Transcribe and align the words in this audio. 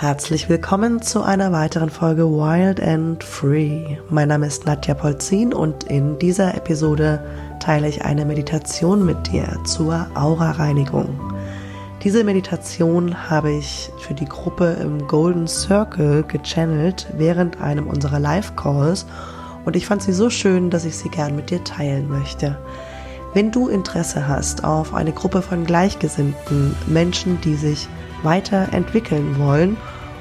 Herzlich 0.00 0.48
willkommen 0.48 1.02
zu 1.02 1.22
einer 1.22 1.52
weiteren 1.52 1.90
Folge 1.90 2.24
Wild 2.24 2.80
and 2.80 3.22
Free. 3.22 3.98
Mein 4.08 4.28
Name 4.28 4.46
ist 4.46 4.64
Nadja 4.64 4.94
Polzin 4.94 5.52
und 5.52 5.84
in 5.84 6.18
dieser 6.18 6.54
Episode 6.54 7.22
teile 7.60 7.86
ich 7.86 8.02
eine 8.02 8.24
Meditation 8.24 9.04
mit 9.04 9.30
dir 9.30 9.58
zur 9.64 10.06
Aura-Reinigung. 10.14 11.20
Diese 12.02 12.24
Meditation 12.24 13.28
habe 13.28 13.52
ich 13.52 13.92
für 13.98 14.14
die 14.14 14.24
Gruppe 14.24 14.74
im 14.80 15.06
Golden 15.06 15.46
Circle 15.46 16.22
gechannelt 16.22 17.06
während 17.18 17.60
einem 17.60 17.86
unserer 17.86 18.20
Live-Calls 18.20 19.04
und 19.66 19.76
ich 19.76 19.84
fand 19.84 20.02
sie 20.02 20.14
so 20.14 20.30
schön, 20.30 20.70
dass 20.70 20.86
ich 20.86 20.96
sie 20.96 21.10
gern 21.10 21.36
mit 21.36 21.50
dir 21.50 21.62
teilen 21.62 22.08
möchte. 22.08 22.56
Wenn 23.34 23.52
du 23.52 23.68
Interesse 23.68 24.26
hast 24.26 24.64
auf 24.64 24.94
eine 24.94 25.12
Gruppe 25.12 25.42
von 25.42 25.66
gleichgesinnten 25.66 26.74
Menschen, 26.86 27.38
die 27.42 27.54
sich 27.54 27.86
weiterentwickeln 28.22 29.38
wollen 29.38 29.76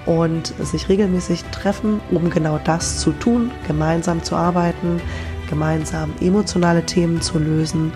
und 0.06 0.54
sich 0.60 0.90
regelmäßig 0.90 1.44
treffen, 1.46 2.02
um 2.12 2.30
genau 2.30 2.60
das 2.64 3.00
zu 3.00 3.12
tun, 3.12 3.52
gemeinsam 3.68 4.24
zu 4.24 4.36
arbeiten, 4.36 5.02
gemeinsam 5.50 6.14
emotionale 6.22 6.86
Themen 6.86 7.22
zu 7.22 7.40
lösen 7.40 7.92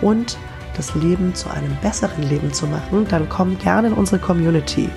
und 0.00 0.38
das 0.76 0.94
Leben 0.94 1.34
zu 1.34 1.50
einem 1.50 1.76
besseren 1.82 2.22
Leben 2.22 2.52
zu 2.52 2.66
machen, 2.66 3.06
dann 3.08 3.28
komm 3.28 3.58
gerne 3.58 3.88
in 3.88 3.94
unsere 3.94 4.18
Community. 4.18 4.88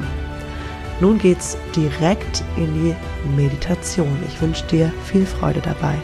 Nun 1.01 1.19
geht's 1.19 1.59
direkt 1.74 2.43
in 2.57 2.73
die 2.73 2.95
Meditation. 3.37 4.16
Ich 4.27 4.41
wünsche 4.41 4.65
dir 4.66 4.90
viel 5.05 5.27
Freude 5.27 5.61
dabei. 5.61 5.99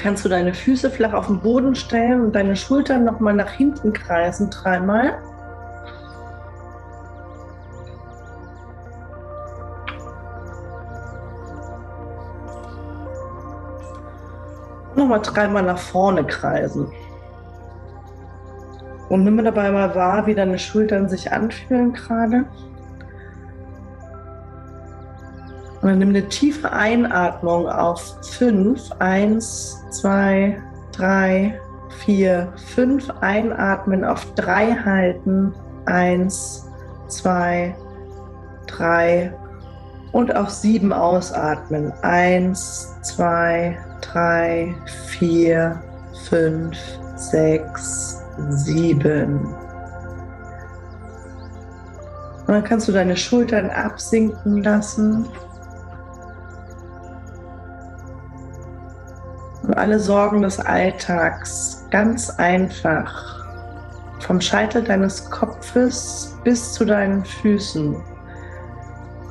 Kannst 0.00 0.24
du 0.24 0.30
deine 0.30 0.54
Füße 0.54 0.90
flach 0.90 1.12
auf 1.12 1.26
den 1.26 1.40
Boden 1.40 1.74
stellen 1.74 2.22
und 2.22 2.34
deine 2.34 2.56
Schultern 2.56 3.04
nochmal 3.04 3.34
nach 3.34 3.50
hinten 3.50 3.92
kreisen, 3.92 4.48
dreimal. 4.48 5.18
Nochmal 14.96 15.20
dreimal 15.20 15.62
nach 15.62 15.78
vorne 15.78 16.24
kreisen. 16.24 16.90
Und 19.10 19.24
nimm 19.24 19.44
dabei 19.44 19.70
mal 19.70 19.94
wahr, 19.94 20.26
wie 20.26 20.34
deine 20.34 20.58
Schultern 20.58 21.08
sich 21.08 21.30
anfühlen 21.30 21.92
gerade. 21.92 22.46
Und 25.80 25.88
dann 25.88 25.98
nimm 25.98 26.10
eine 26.10 26.28
tiefe 26.28 26.70
Einatmung 26.70 27.68
auf 27.68 28.16
5. 28.22 28.92
1, 28.98 29.82
2, 29.90 30.62
3, 30.92 31.60
4, 32.04 32.52
5. 32.74 33.10
Einatmen 33.20 34.04
auf 34.04 34.26
3 34.34 34.74
halten. 34.74 35.54
1, 35.86 36.68
2, 37.08 37.74
3 38.66 39.32
und 40.12 40.34
auf 40.36 40.50
7 40.50 40.92
ausatmen. 40.92 41.92
1, 42.02 42.96
2, 43.02 43.78
3, 44.02 44.74
4, 45.18 45.82
5, 46.28 46.76
6, 47.16 48.22
7. 48.48 49.38
Und 52.46 52.54
dann 52.54 52.64
kannst 52.64 52.88
du 52.88 52.92
deine 52.92 53.16
Schultern 53.16 53.70
absinken 53.70 54.62
lassen. 54.62 55.26
Alle 59.80 59.98
Sorgen 59.98 60.42
des 60.42 60.60
Alltags 60.60 61.86
ganz 61.90 62.28
einfach 62.30 63.44
vom 64.20 64.40
Scheitel 64.40 64.84
deines 64.84 65.30
Kopfes 65.30 66.36
bis 66.44 66.74
zu 66.74 66.84
deinen 66.84 67.24
Füßen 67.24 67.96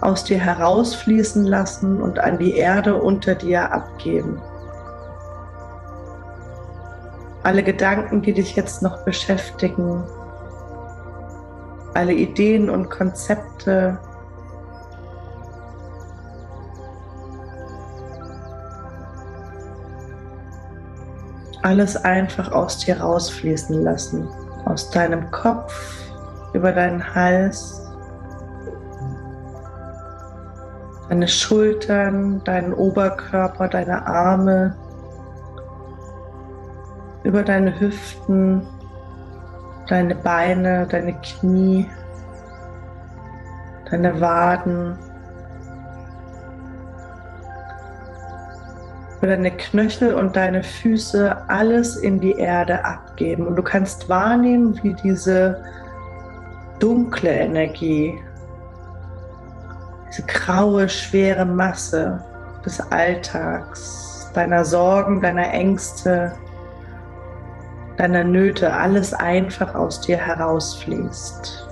aus 0.01 0.23
dir 0.23 0.39
herausfließen 0.39 1.45
lassen 1.45 2.01
und 2.01 2.19
an 2.19 2.39
die 2.39 2.55
Erde 2.55 2.95
unter 2.95 3.35
dir 3.35 3.71
abgeben. 3.71 4.41
Alle 7.43 7.61
Gedanken, 7.63 8.21
die 8.21 8.33
dich 8.33 8.55
jetzt 8.55 8.81
noch 8.81 9.03
beschäftigen, 9.03 10.03
alle 11.93 12.13
Ideen 12.13 12.69
und 12.69 12.89
Konzepte, 12.89 13.99
alles 21.61 21.97
einfach 21.97 22.51
aus 22.51 22.77
dir 22.79 22.99
rausfließen 22.99 23.83
lassen. 23.83 24.27
Aus 24.65 24.89
deinem 24.91 25.29
Kopf, 25.31 25.73
über 26.53 26.71
deinen 26.71 27.15
Hals, 27.15 27.81
deine 31.09 31.27
Schultern, 31.27 32.43
deinen 32.43 32.73
Oberkörper, 32.73 33.67
deine 33.67 34.05
Arme, 34.05 34.75
über 37.23 37.43
deine 37.43 37.79
Hüften, 37.79 38.61
deine 39.87 40.15
Beine, 40.15 40.87
deine 40.87 41.13
Knie, 41.21 41.89
deine 43.89 44.21
Waden, 44.21 44.97
für 49.19 49.28
deine 49.28 49.52
Knöchel 49.52 50.13
und 50.13 50.35
deine 50.35 50.63
Füße 50.63 51.50
alles 51.50 51.97
in 51.97 52.19
die 52.19 52.34
Erde 52.34 52.85
abgeben. 52.85 53.47
Und 53.47 53.56
du 53.56 53.63
kannst 53.63 54.07
wahrnehmen, 54.07 54.80
wie 54.81 54.94
diese 54.94 55.62
dunkle 56.80 57.30
Energie, 57.30 58.18
diese 60.09 60.24
graue, 60.24 60.88
schwere 60.88 61.46
Masse 61.46 62.24
des 62.66 62.80
Alltags, 62.91 64.31
deiner 64.34 64.63
Sorgen, 64.63 65.22
deiner 65.22 65.51
Ängste, 65.51 66.31
deiner 67.97 68.24
Nöte, 68.24 68.72
alles 68.72 69.13
einfach 69.13 69.75
aus 69.75 70.00
dir 70.00 70.18
herausfließt. 70.18 71.69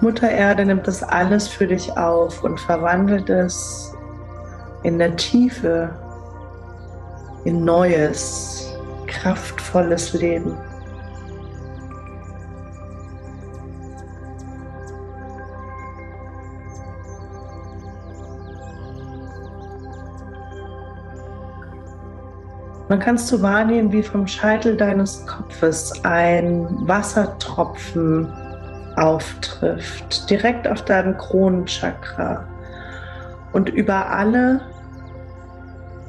Mutter 0.00 0.30
Erde 0.30 0.64
nimmt 0.64 0.86
das 0.86 1.02
alles 1.02 1.48
für 1.48 1.66
dich 1.66 1.96
auf 1.96 2.44
und 2.44 2.60
verwandelt 2.60 3.30
es 3.30 3.94
in 4.82 4.98
der 4.98 5.16
Tiefe 5.16 5.90
in 7.44 7.64
neues, 7.64 8.72
kraftvolles 9.06 10.12
Leben. 10.12 10.56
Man 22.88 23.00
kannst 23.00 23.32
du 23.32 23.42
wahrnehmen, 23.42 23.90
wie 23.90 24.02
vom 24.02 24.26
Scheitel 24.28 24.76
deines 24.76 25.26
Kopfes 25.26 25.92
ein 26.04 26.68
Wassertropfen 26.86 28.32
auftrifft, 28.96 30.28
direkt 30.30 30.66
auf 30.66 30.82
deinem 30.82 31.16
Kronenchakra 31.16 32.44
und 33.52 33.68
über 33.68 34.10
alle 34.10 34.60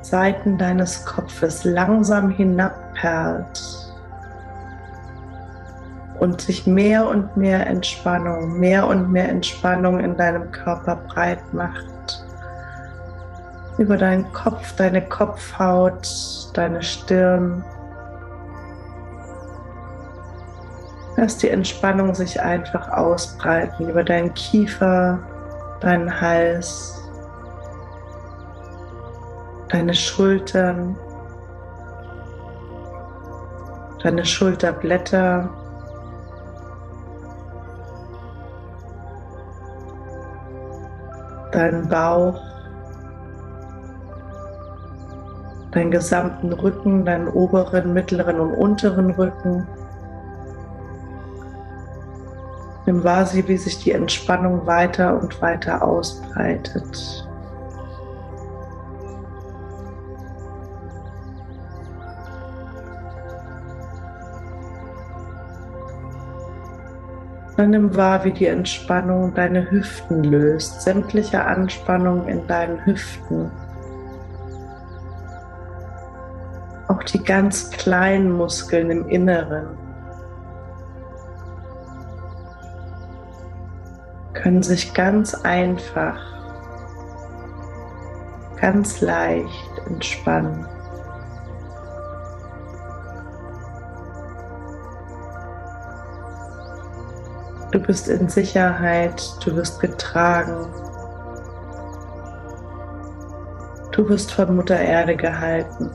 Seiten 0.01 0.57
deines 0.57 1.05
Kopfes 1.05 1.65
langsam 1.65 2.29
hinabperlt 2.29 3.87
und 6.19 6.41
sich 6.41 6.65
mehr 6.65 7.07
und 7.07 7.35
mehr 7.37 7.67
Entspannung, 7.67 8.59
mehr 8.59 8.87
und 8.87 9.11
mehr 9.11 9.29
Entspannung 9.29 9.99
in 9.99 10.15
deinem 10.15 10.51
Körper 10.51 10.95
breit 11.07 11.53
macht. 11.53 12.23
Über 13.77 13.97
deinen 13.97 14.31
Kopf, 14.33 14.75
deine 14.75 15.01
Kopfhaut, 15.01 16.07
deine 16.53 16.81
Stirn, 16.81 17.63
Lass 21.19 21.39
die 21.39 21.49
Entspannung 21.49 22.13
sich 22.13 22.39
einfach 22.39 22.89
ausbreiten 22.89 23.89
über 23.89 24.03
deinen 24.03 24.35
Kiefer, 24.35 25.17
deinen 25.79 26.21
Hals, 26.21 27.01
deine 29.69 29.95
Schultern, 29.95 30.95
deine 34.03 34.23
Schulterblätter, 34.23 35.49
deinen 41.51 41.89
Bauch, 41.89 42.39
deinen 45.71 45.89
gesamten 45.89 46.53
Rücken, 46.53 47.05
deinen 47.05 47.27
oberen, 47.27 47.91
mittleren 47.93 48.39
und 48.39 48.53
unteren 48.53 49.09
Rücken. 49.09 49.67
Nimm 52.87 53.03
wahr 53.03 53.25
sie, 53.25 53.45
wie 53.49 53.57
sich 53.57 53.83
die 53.83 53.91
Entspannung 53.91 54.65
weiter 54.65 55.21
und 55.21 55.41
weiter 55.41 55.83
ausbreitet. 55.83 57.27
Dann 67.57 67.71
nimm 67.71 67.93
wahr, 67.93 68.23
wie 68.23 68.31
die 68.31 68.45
Entspannung 68.45 69.33
deine 69.33 69.69
Hüften 69.69 70.23
löst, 70.23 70.81
sämtliche 70.83 71.43
Anspannung 71.43 72.29
in 72.29 72.47
deinen 72.47 72.85
Hüften. 72.85 73.51
Auch 76.87 77.03
die 77.03 77.21
ganz 77.21 77.69
kleinen 77.69 78.31
Muskeln 78.31 78.89
im 78.91 79.09
Inneren 79.09 79.86
können 84.41 84.61
sich 84.61 84.93
ganz 84.93 85.33
einfach, 85.33 86.19
ganz 88.61 89.01
leicht 89.01 89.81
entspannen. 89.87 90.65
Du 97.71 97.79
bist 97.79 98.07
in 98.07 98.29
Sicherheit, 98.29 99.21
du 99.43 99.55
wirst 99.55 99.79
getragen. 99.79 100.67
Du 103.91 104.07
wirst 104.07 104.31
von 104.31 104.55
Mutter 104.55 104.79
Erde 104.79 105.15
gehalten. 105.15 105.89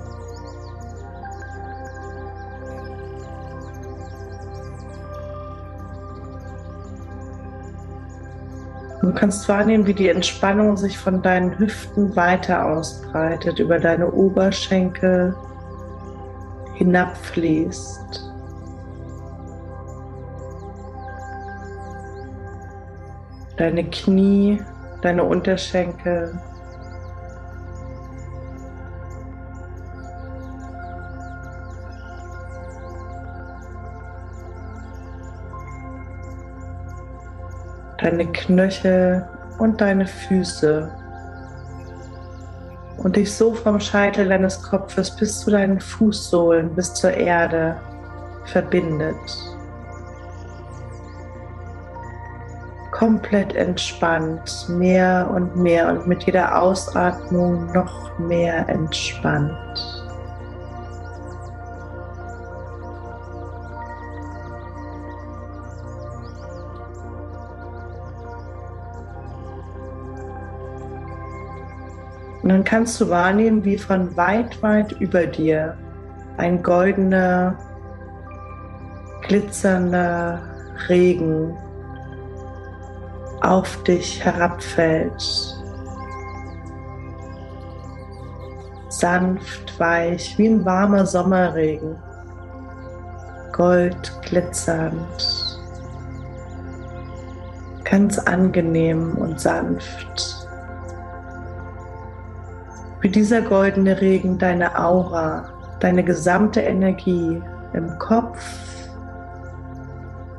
Du 9.02 9.12
kannst 9.12 9.48
wahrnehmen, 9.48 9.86
wie 9.86 9.94
die 9.94 10.08
Entspannung 10.08 10.76
sich 10.76 10.96
von 10.96 11.22
deinen 11.22 11.58
Hüften 11.58 12.14
weiter 12.16 12.64
ausbreitet, 12.64 13.58
über 13.58 13.78
deine 13.78 14.10
Oberschenkel 14.10 15.34
hinabfließt. 16.74 18.32
deine 23.62 23.84
Knie, 23.84 24.60
deine 25.02 25.22
Unterschenkel. 25.24 26.38
Deine 38.02 38.26
Knöchel 38.26 39.26
und 39.58 39.80
deine 39.80 40.06
Füße 40.06 40.90
und 42.98 43.16
dich 43.16 43.32
so 43.32 43.54
vom 43.54 43.80
Scheitel 43.80 44.28
deines 44.28 44.62
Kopfes 44.62 45.14
bis 45.16 45.40
zu 45.40 45.50
deinen 45.50 45.80
Fußsohlen, 45.80 46.74
bis 46.74 46.92
zur 46.94 47.12
Erde 47.12 47.76
verbindet. 48.44 49.16
komplett 53.02 53.56
entspannt, 53.56 54.68
mehr 54.68 55.28
und 55.34 55.56
mehr 55.56 55.88
und 55.88 56.06
mit 56.06 56.22
jeder 56.22 56.62
Ausatmung 56.62 57.66
noch 57.72 58.16
mehr 58.20 58.68
entspannt. 58.68 60.01
Und 72.42 72.48
dann 72.48 72.64
kannst 72.64 73.00
du 73.00 73.08
wahrnehmen, 73.08 73.64
wie 73.64 73.78
von 73.78 74.16
weit, 74.16 74.60
weit 74.62 74.92
über 75.00 75.26
dir 75.26 75.76
ein 76.38 76.62
goldener, 76.62 77.56
glitzernder 79.22 80.40
Regen 80.88 81.56
auf 83.42 83.82
dich 83.84 84.24
herabfällt. 84.24 85.56
Sanft, 88.88 89.78
weich, 89.78 90.36
wie 90.38 90.48
ein 90.48 90.64
warmer 90.64 91.06
Sommerregen. 91.06 91.96
Gold 93.52 94.12
glitzernd. 94.22 95.60
Ganz 97.84 98.18
angenehm 98.18 99.16
und 99.16 99.38
sanft. 99.38 100.41
Wie 103.02 103.08
dieser 103.08 103.42
goldene 103.42 104.00
Regen 104.00 104.38
deine 104.38 104.78
Aura, 104.78 105.52
deine 105.80 106.04
gesamte 106.04 106.60
Energie 106.60 107.42
im 107.72 107.98
Kopf, 107.98 108.40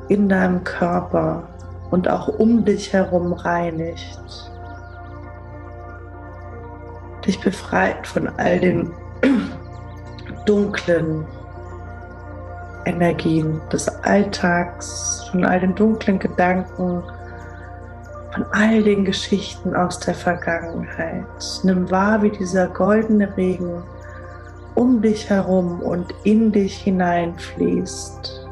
in 0.08 0.30
deinem 0.30 0.64
Körper 0.64 1.46
und 1.90 2.08
auch 2.08 2.26
um 2.26 2.64
dich 2.64 2.90
herum 2.92 3.34
reinigt. 3.34 4.50
Dich 7.26 7.38
befreit 7.40 8.06
von 8.06 8.28
all 8.38 8.58
den 8.58 8.90
dunklen 10.46 11.26
Energien 12.86 13.60
des 13.70 13.88
Alltags, 14.04 15.28
von 15.30 15.44
all 15.44 15.60
den 15.60 15.74
dunklen 15.74 16.18
Gedanken, 16.18 17.02
von 18.34 18.44
all 18.50 18.82
den 18.82 19.04
Geschichten 19.04 19.76
aus 19.76 20.00
der 20.00 20.14
Vergangenheit. 20.14 21.24
Nimm 21.62 21.88
wahr, 21.90 22.20
wie 22.22 22.30
dieser 22.30 22.66
goldene 22.66 23.36
Regen 23.36 23.82
um 24.74 25.00
dich 25.00 25.30
herum 25.30 25.80
und 25.80 26.12
in 26.24 26.50
dich 26.50 26.78
hineinfließt 26.78 28.48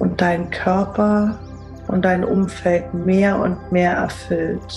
und 0.00 0.20
dein 0.20 0.50
Körper 0.50 1.38
und 1.86 2.04
dein 2.04 2.24
Umfeld 2.24 2.92
mehr 2.92 3.38
und 3.38 3.70
mehr 3.70 3.92
erfüllt. 3.92 4.74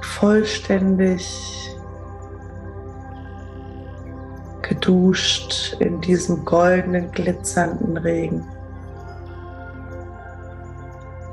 Vollständig 0.00 1.73
geduscht 4.84 5.76
in 5.80 6.00
diesem 6.00 6.44
goldenen, 6.44 7.10
glitzernden 7.10 7.96
Regen. 7.96 8.46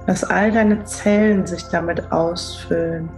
Lass 0.08 0.24
all 0.24 0.51
deine 0.51 0.84
Zellen 0.86 1.46
sich 1.46 1.63
damit 1.65 2.12
ausfüllen. 2.12 3.10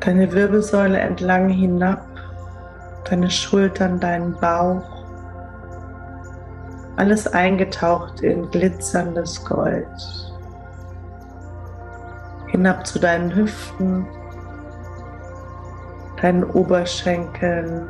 deine 0.00 0.30
Wirbelsäule 0.32 0.98
entlang 0.98 1.48
hinab, 1.48 2.04
deine 3.08 3.30
Schultern, 3.30 3.98
deinen 3.98 4.34
Bauch. 4.34 5.06
Alles 6.96 7.26
eingetaucht 7.26 8.20
in 8.20 8.50
glitzerndes 8.50 9.42
Gold. 9.46 9.86
Hinab 12.48 12.86
zu 12.86 12.98
deinen 12.98 13.34
Hüften, 13.34 14.06
deinen 16.24 16.44
Oberschenkeln, 16.44 17.86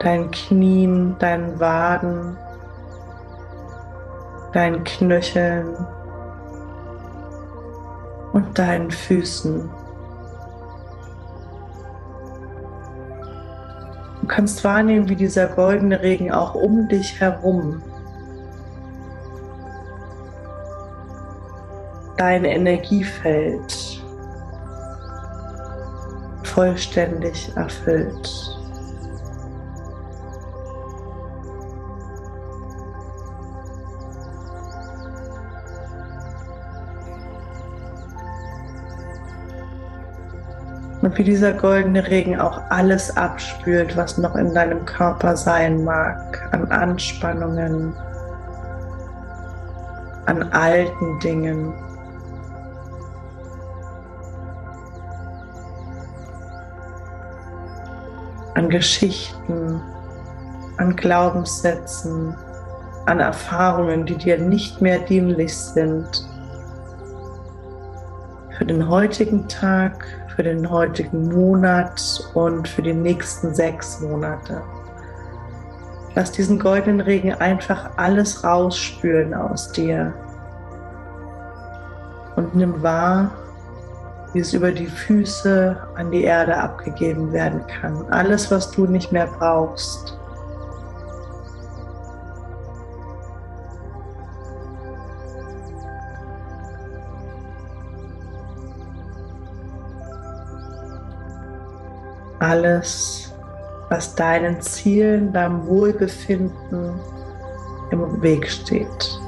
deinen 0.00 0.32
Knien, 0.32 1.14
deinen 1.20 1.60
Waden, 1.60 2.36
deinen 4.52 4.82
Knöcheln 4.82 5.76
und 8.32 8.58
deinen 8.58 8.90
Füßen. 8.90 9.70
Du 14.22 14.26
kannst 14.26 14.64
wahrnehmen, 14.64 15.08
wie 15.08 15.14
dieser 15.14 15.46
goldene 15.46 16.02
Regen 16.02 16.32
auch 16.32 16.56
um 16.56 16.88
dich 16.88 17.20
herum 17.20 17.80
dein 22.22 22.44
Energiefeld 22.44 24.00
vollständig 26.44 27.50
erfüllt. 27.56 28.30
Und 41.00 41.18
wie 41.18 41.24
dieser 41.24 41.52
goldene 41.54 42.06
Regen 42.06 42.38
auch 42.38 42.60
alles 42.70 43.16
abspült, 43.16 43.96
was 43.96 44.16
noch 44.18 44.36
in 44.36 44.54
deinem 44.54 44.84
Körper 44.84 45.36
sein 45.36 45.82
mag, 45.82 46.48
an 46.52 46.70
Anspannungen, 46.70 47.92
an 50.26 50.44
alten 50.52 51.18
Dingen, 51.18 51.74
An 58.54 58.68
Geschichten, 58.68 59.80
an 60.76 60.96
Glaubenssätzen, 60.96 62.34
an 63.06 63.20
Erfahrungen, 63.20 64.06
die 64.06 64.16
dir 64.16 64.38
nicht 64.38 64.80
mehr 64.80 64.98
dienlich 64.98 65.56
sind. 65.56 66.28
Für 68.58 68.64
den 68.64 68.88
heutigen 68.88 69.48
Tag, 69.48 70.06
für 70.36 70.42
den 70.42 70.68
heutigen 70.70 71.28
Monat 71.28 72.30
und 72.34 72.68
für 72.68 72.82
die 72.82 72.94
nächsten 72.94 73.54
sechs 73.54 74.00
Monate. 74.00 74.62
Lass 76.14 76.30
diesen 76.30 76.58
goldenen 76.58 77.00
Regen 77.00 77.32
einfach 77.34 77.90
alles 77.96 78.44
rausspülen 78.44 79.32
aus 79.34 79.72
dir. 79.72 80.12
Und 82.36 82.54
nimm 82.54 82.82
wahr, 82.82 83.30
wie 84.32 84.40
es 84.40 84.54
über 84.54 84.72
die 84.72 84.86
Füße 84.86 85.76
an 85.94 86.10
die 86.10 86.24
Erde 86.24 86.56
abgegeben 86.56 87.32
werden 87.32 87.66
kann. 87.66 88.06
Alles, 88.10 88.50
was 88.50 88.70
du 88.70 88.86
nicht 88.86 89.12
mehr 89.12 89.26
brauchst. 89.26 90.18
Alles, 102.38 103.32
was 103.88 104.14
deinen 104.14 104.60
Zielen, 104.60 105.32
deinem 105.32 105.66
Wohlbefinden 105.66 106.98
im 107.90 108.22
Weg 108.22 108.50
steht. 108.50 109.20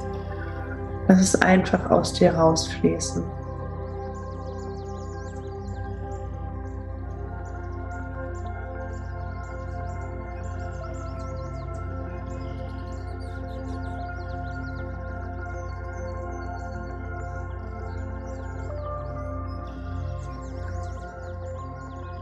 Lass 1.07 1.21
es 1.21 1.41
einfach 1.41 1.91
aus 1.91 2.13
dir 2.13 2.33
rausfließen. 2.33 3.23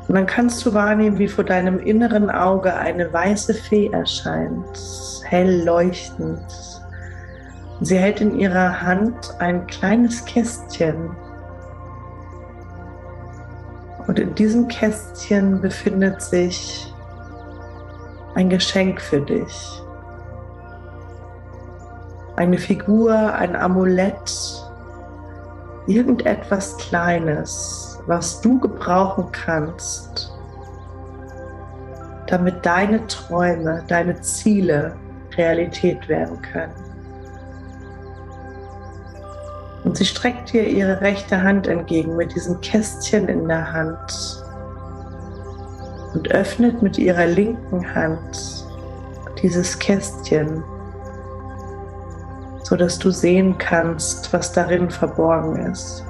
Und 0.08 0.16
dann 0.16 0.26
kannst 0.26 0.66
du 0.66 0.74
wahrnehmen, 0.74 1.18
wie 1.18 1.28
vor 1.28 1.44
deinem 1.44 1.80
inneren 1.80 2.30
Auge 2.30 2.74
eine 2.74 3.12
weiße 3.12 3.54
Fee 3.54 3.88
erscheint, 3.88 4.78
hell 5.24 5.64
leuchtend. 5.64 6.46
Sie 7.82 7.98
hält 7.98 8.22
in 8.22 8.38
ihrer 8.38 8.82
Hand 8.82 9.34
ein 9.40 9.66
kleines 9.68 10.24
Kästchen. 10.26 11.12
Und 14.08 14.20
in 14.20 14.36
diesem 14.36 14.68
Kästchen 14.68 15.62
befindet 15.62 16.22
sich 16.22 16.94
ein 18.36 18.50
Geschenk 18.50 19.00
für 19.02 19.22
dich. 19.22 19.82
Eine 22.36 22.58
Figur, 22.58 23.14
ein 23.14 23.56
Amulett, 23.56 24.64
irgendetwas 25.88 26.78
Kleines, 26.78 27.93
was 28.08 28.42
du 28.42 28.60
gebrauchen 28.60 29.32
kannst, 29.32 30.32
damit 32.28 32.66
deine 32.66 33.06
Träume, 33.08 33.84
deine 33.88 34.20
Ziele 34.22 34.96
Realität 35.38 36.08
werden 36.10 36.42
können. 36.42 36.74
Und 39.84 39.98
sie 39.98 40.06
streckt 40.06 40.54
dir 40.54 40.66
ihre 40.68 41.02
rechte 41.02 41.42
Hand 41.42 41.68
entgegen 41.68 42.16
mit 42.16 42.34
diesem 42.34 42.60
Kästchen 42.62 43.28
in 43.28 43.48
der 43.48 43.74
Hand 43.74 44.44
und 46.14 46.32
öffnet 46.32 46.82
mit 46.82 46.98
ihrer 46.98 47.26
linken 47.26 47.94
Hand 47.94 48.66
dieses 49.42 49.78
Kästchen, 49.78 50.64
sodass 52.64 52.98
du 52.98 53.12
sehen 53.12 53.58
kannst, 53.58 54.32
was 54.32 54.54
darin 54.54 54.90
verborgen 54.90 55.72
ist. 55.72 56.06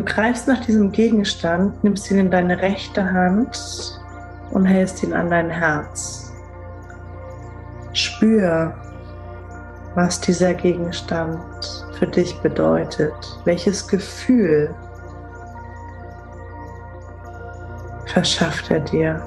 Du 0.00 0.06
greifst 0.06 0.48
nach 0.48 0.64
diesem 0.64 0.92
Gegenstand, 0.92 1.84
nimmst 1.84 2.10
ihn 2.10 2.20
in 2.20 2.30
deine 2.30 2.62
rechte 2.62 3.04
Hand 3.12 4.00
und 4.50 4.64
hältst 4.64 5.02
ihn 5.02 5.12
an 5.12 5.28
dein 5.28 5.50
Herz. 5.50 6.32
Spür, 7.92 8.72
was 9.94 10.18
dieser 10.18 10.54
Gegenstand 10.54 11.38
für 11.98 12.06
dich 12.06 12.34
bedeutet, 12.40 13.12
welches 13.44 13.86
Gefühl 13.86 14.74
verschafft 18.06 18.70
er 18.70 18.80
dir. 18.80 19.22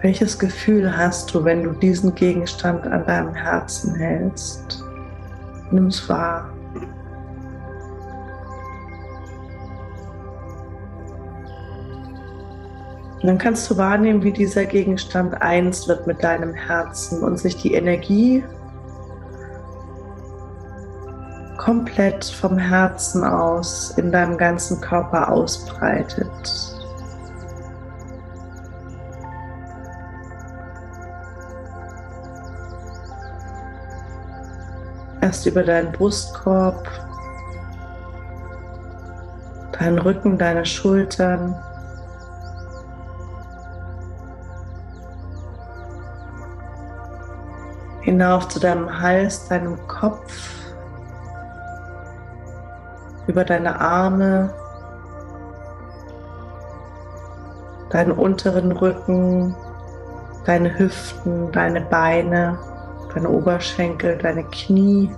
Welches 0.00 0.38
Gefühl 0.38 0.96
hast 0.96 1.34
du, 1.34 1.44
wenn 1.44 1.64
du 1.64 1.72
diesen 1.72 2.14
Gegenstand 2.14 2.86
an 2.86 3.04
deinem 3.04 3.34
Herzen 3.34 3.96
hältst? 3.96 4.84
Nimm 5.70 5.86
es 5.86 6.08
wahr. 6.08 6.52
Und 13.20 13.26
dann 13.26 13.38
kannst 13.38 13.70
du 13.70 13.76
wahrnehmen, 13.76 14.22
wie 14.22 14.32
dieser 14.32 14.64
Gegenstand 14.64 15.42
eins 15.42 15.86
wird 15.86 16.06
mit 16.06 16.24
deinem 16.24 16.54
Herzen 16.54 17.22
und 17.22 17.38
sich 17.38 17.56
die 17.56 17.74
Energie 17.74 18.42
komplett 21.58 22.24
vom 22.24 22.56
Herzen 22.56 23.22
aus 23.22 23.90
in 23.98 24.10
deinem 24.10 24.38
ganzen 24.38 24.80
Körper 24.80 25.30
ausbreitet. 25.30 26.79
Erst 35.22 35.44
über 35.44 35.62
deinen 35.62 35.92
Brustkorb, 35.92 36.88
deinen 39.78 39.98
Rücken, 39.98 40.38
deine 40.38 40.64
Schultern. 40.64 41.54
Hinauf 48.00 48.48
zu 48.48 48.58
deinem 48.58 49.00
Hals, 49.00 49.46
deinem 49.48 49.86
Kopf, 49.86 50.50
über 53.26 53.44
deine 53.44 53.78
Arme, 53.78 54.52
deinen 57.90 58.12
unteren 58.12 58.72
Rücken, 58.72 59.54
deine 60.46 60.78
Hüften, 60.78 61.52
deine 61.52 61.82
Beine 61.82 62.58
deine 63.14 63.28
Oberschenkel, 63.28 64.18
deine 64.18 64.44
Knie. 64.44 65.10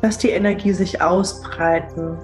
Lass 0.00 0.18
die 0.18 0.30
Energie 0.30 0.72
sich 0.72 1.00
ausbreiten 1.00 2.18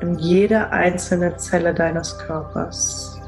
in 0.00 0.18
jede 0.18 0.70
einzelne 0.70 1.36
Zelle 1.36 1.74
deines 1.74 2.16
Körpers. 2.18 3.20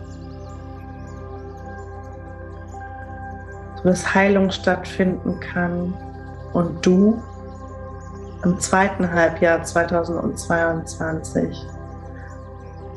Sodass 3.76 4.14
Heilung 4.14 4.50
stattfinden 4.50 5.40
kann 5.40 5.94
und 6.52 6.84
du 6.84 7.22
im 8.44 8.60
zweiten 8.60 9.12
Halbjahr 9.12 9.62
2022 9.62 11.66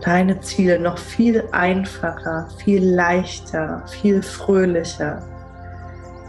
deine 0.02 0.40
Ziele 0.42 0.80
noch 0.80 0.98
viel 0.98 1.48
einfacher, 1.52 2.50
viel 2.58 2.94
leichter, 2.94 3.84
viel 3.88 4.22
fröhlicher 4.22 5.24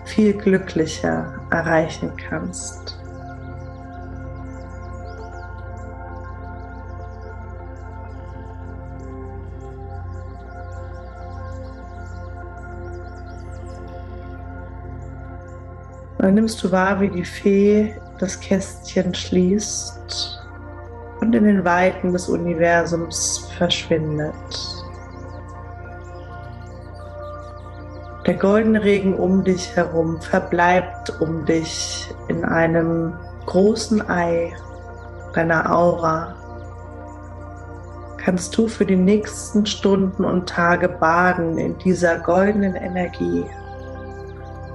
viel 0.04 0.34
glücklicher 0.34 1.40
erreichen 1.50 2.12
kannst. 2.16 2.98
dann 16.24 16.34
nimmst 16.36 16.64
du 16.64 16.72
wahr, 16.72 17.00
wie 17.00 17.10
die 17.10 17.24
Fee 17.24 17.94
das 18.18 18.40
Kästchen 18.40 19.14
schließt 19.14 20.40
und 21.20 21.34
in 21.34 21.44
den 21.44 21.64
Weiten 21.64 22.12
des 22.12 22.28
Universums 22.28 23.46
verschwindet. 23.58 24.73
Der 28.26 28.34
goldene 28.34 28.82
Regen 28.82 29.14
um 29.14 29.44
dich 29.44 29.76
herum 29.76 30.18
verbleibt 30.18 31.20
um 31.20 31.44
dich 31.44 32.08
in 32.28 32.42
einem 32.42 33.12
großen 33.44 34.08
Ei 34.08 34.54
deiner 35.34 35.70
Aura. 35.70 36.34
Kannst 38.16 38.56
du 38.56 38.66
für 38.66 38.86
die 38.86 38.96
nächsten 38.96 39.66
Stunden 39.66 40.24
und 40.24 40.48
Tage 40.48 40.88
baden 40.88 41.58
in 41.58 41.76
dieser 41.76 42.18
goldenen 42.20 42.76
Energie, 42.76 43.44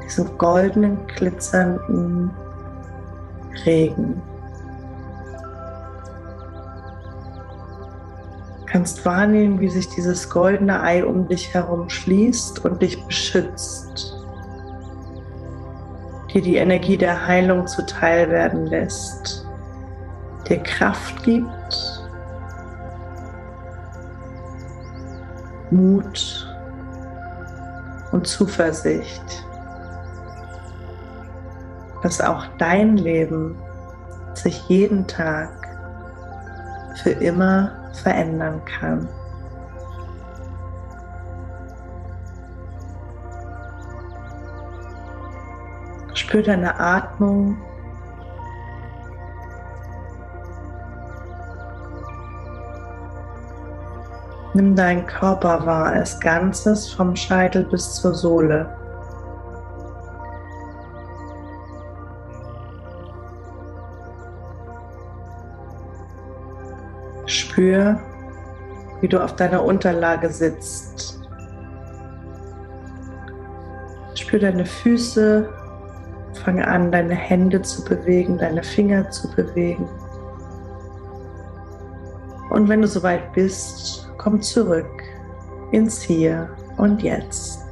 diesem 0.06 0.38
goldenen, 0.38 1.08
glitzernden 1.08 2.30
Regen. 3.66 4.22
Kannst 8.70 9.04
wahrnehmen, 9.06 9.60
wie 9.60 9.70
sich 9.70 9.90
dieses 9.90 10.30
goldene 10.30 10.82
Ei 10.82 11.04
um 11.04 11.28
dich 11.28 11.54
herum 11.54 11.90
schließt 11.90 12.64
und 12.66 12.82
dich 12.82 13.04
beschützt, 13.06 14.16
dir 16.32 16.42
die 16.42 16.58
Energie 16.58 16.98
der 16.98 17.28
Heilung 17.28 17.66
zuteil 17.66 18.30
werden 18.30 18.68
lässt, 18.68 19.46
dir 20.48 20.60
Kraft 20.60 21.24
gibt, 21.24 22.10
Mut 25.72 26.48
und 28.12 28.28
Zuversicht, 28.28 29.46
dass 32.04 32.22
auch 32.22 32.46
dein 32.58 32.98
Leben 32.98 33.56
sich 34.34 34.68
jeden 34.70 35.06
Tag 35.08 35.50
für 37.04 37.12
immer 37.12 37.79
verändern 37.94 38.62
kann. 38.66 39.08
Spür 46.14 46.44
deine 46.44 46.80
Atmung. 46.80 47.58
Nimm 54.54 54.76
deinen 54.76 55.06
Körper 55.06 55.66
wahr 55.66 55.88
als 55.88 56.20
Ganzes 56.20 56.92
vom 56.92 57.16
Scheitel 57.16 57.64
bis 57.64 57.96
zur 57.96 58.14
Sohle. 58.14 58.79
Spür, 67.60 68.00
wie 69.02 69.10
du 69.10 69.22
auf 69.22 69.36
deiner 69.36 69.66
Unterlage 69.66 70.30
sitzt. 70.30 71.20
Spür 74.16 74.40
deine 74.40 74.66
Füße, 74.66 75.50
fange 76.42 76.66
an, 76.66 76.90
deine 76.90 77.16
Hände 77.16 77.62
zu 77.62 77.84
bewegen, 77.84 78.38
deine 78.38 78.64
Finger 78.64 79.10
zu 79.12 79.30
bewegen. 79.32 79.90
Und 82.50 82.70
wenn 82.70 82.82
du 82.82 82.88
soweit 82.88 83.34
bist, 83.34 84.10
komm 84.18 84.42
zurück 84.42 85.04
ins 85.74 86.02
Hier 86.02 86.50
und 86.78 87.04
Jetzt. 87.04 87.69